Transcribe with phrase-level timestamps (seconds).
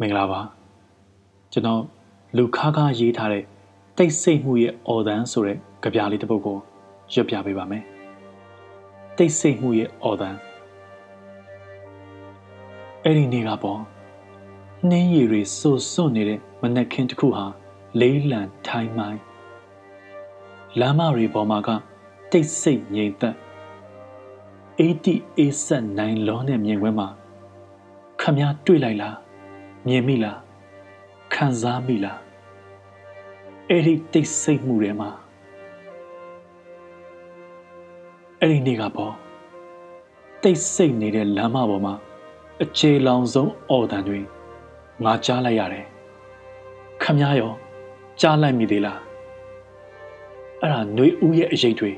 [0.00, 0.40] မင်္ဂလာပါ
[1.52, 1.82] ကျွန်တော်
[2.36, 3.44] လူခါခါရေးထားတဲ့
[3.96, 6.58] တိတ်ဆိတ်မှုရဲ့အော်တန်းဆိုတဲ့ကြပြလေးတစ်ပုဒ်ကို
[7.12, 7.84] ရွတ်ပြပေးပါမယ်
[9.16, 10.38] တိတ်ဆိတ်မှုရဲ့အော်တန်း
[13.04, 13.80] အဲ့ဒီနေ့ကပေါ့
[14.88, 17.44] နှင်းရည်တွေစို့စွန့်နေတဲ့မနက်ခင်းတစ်ခုဟာ
[18.00, 19.20] လေးလံထိုင်းမိုင်း
[20.80, 21.68] လမ်းမတွေပေါ်မှာက
[22.32, 23.34] တိတ်ဆိတ်ငြိမ်သက်
[24.78, 27.08] 80 A9 လောနဲ့မြင်ကွင်းမှာ
[28.20, 29.16] ခမည်းတွေ့လိုက်လား
[29.86, 30.38] မြင်မိလား
[31.34, 32.18] ခံစားမိလား
[33.68, 35.10] အဲ့ဒီတိတ်ဆိတ်မှုတွေမှာ
[38.40, 39.14] အဲ့ဒီနေ့ကပေါ့
[40.42, 41.94] တိတ်ဆိတ်နေတဲ့လမ်းမပေါ်မှာ
[42.62, 44.20] အခြေလောင်ဆုံးအော်တန်တွေ
[45.04, 45.86] ငါကြားလိုက်ရတယ်
[47.02, 47.52] ခမည်းရော
[48.20, 49.07] ကြားလိုက်မိသေးလား
[50.61, 51.91] အဲ့ဒါຫນွေဦးရဲ့အရေးတွေ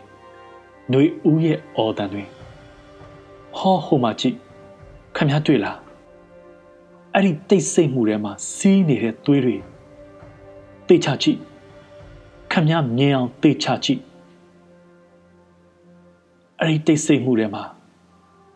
[0.90, 2.24] ຫນွေဦးရဲ့အော်တန်တွေ
[3.58, 4.36] ဟောဟိုမှာကြည့်
[5.16, 5.78] ခမည်းတွေ့လား
[7.14, 9.56] အဲ့ဒီတိတ်ဆိတ်မှုထဲမှာစီးနေတဲ့သွေးတွေ
[10.88, 11.40] တိတ်ချကြည့်
[12.52, 14.02] ခမည်းမြင်အောင်တိတ်ချကြည့်
[16.60, 17.64] အဲ့ဒီတိတ်ဆိတ်မှုထဲမှာ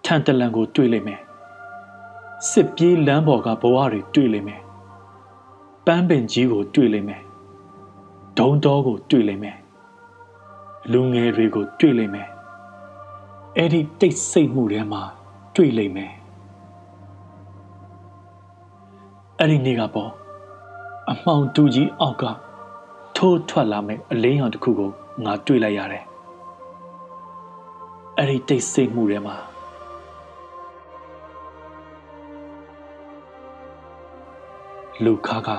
[0.05, 1.21] ထန်တလန်ကို တွေ့လိမ့်မယ်
[2.49, 4.61] စစ်ပြေးလမ်းပေါ်ကဘဝတွေတွေ့လိမ့်မယ်
[5.85, 7.21] ပန်းပင်ကြီးကို တွေ့လိမ့်မယ်
[8.39, 9.57] ဒုံတော်ကို တွေ့လိမ့်မယ်
[10.92, 12.28] လူငယ်တွေကိုတွေ့လိမ့်မယ်
[13.56, 15.02] အဲ့ဒီတိတ်ဆိတ်မှုထဲမှာ
[15.54, 16.12] တွေ့လိမ့်မယ်
[19.38, 20.10] အဲ့ဒီနေ့ကပေါ့
[21.10, 22.24] အမှောင်တူကြီးအောက်က
[23.16, 24.90] ထိုးထွက်လာမဲ့အလင်းရောင်တစ်ခုကို
[25.24, 26.04] ငါတွေ့လိုက်ရတယ်
[28.18, 29.36] အဲ့ဒီတိတ်ဆိတ်မှုထဲမှာ
[35.04, 35.56] လူခါခါ